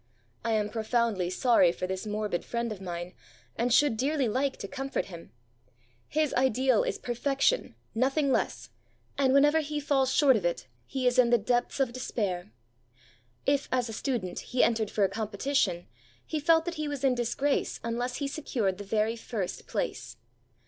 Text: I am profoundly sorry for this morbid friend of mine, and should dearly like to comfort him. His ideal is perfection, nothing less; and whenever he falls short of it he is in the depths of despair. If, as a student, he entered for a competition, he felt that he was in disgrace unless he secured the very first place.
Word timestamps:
I 0.43 0.53
am 0.53 0.69
profoundly 0.71 1.29
sorry 1.29 1.71
for 1.71 1.85
this 1.85 2.07
morbid 2.07 2.43
friend 2.43 2.71
of 2.71 2.81
mine, 2.81 3.13
and 3.55 3.71
should 3.71 3.97
dearly 3.97 4.27
like 4.27 4.57
to 4.57 4.67
comfort 4.67 5.05
him. 5.13 5.31
His 6.07 6.33
ideal 6.33 6.81
is 6.81 6.97
perfection, 6.97 7.75
nothing 7.93 8.31
less; 8.31 8.71
and 9.15 9.31
whenever 9.31 9.59
he 9.59 9.79
falls 9.79 10.11
short 10.11 10.35
of 10.35 10.43
it 10.43 10.65
he 10.87 11.05
is 11.05 11.19
in 11.19 11.29
the 11.29 11.37
depths 11.37 11.79
of 11.79 11.93
despair. 11.93 12.51
If, 13.45 13.69
as 13.71 13.89
a 13.89 13.93
student, 13.93 14.39
he 14.39 14.63
entered 14.63 14.89
for 14.89 15.03
a 15.03 15.07
competition, 15.07 15.85
he 16.25 16.39
felt 16.39 16.65
that 16.65 16.73
he 16.81 16.87
was 16.87 17.03
in 17.03 17.13
disgrace 17.13 17.79
unless 17.83 18.15
he 18.15 18.27
secured 18.27 18.79
the 18.79 18.83
very 18.83 19.15
first 19.15 19.67
place. 19.67 20.17